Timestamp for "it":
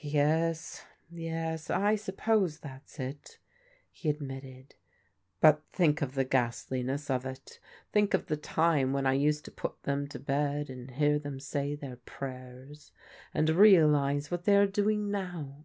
2.98-3.38, 7.24-7.60